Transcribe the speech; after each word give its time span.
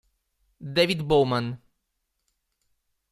David 0.59 1.05
Bowman 1.07 1.61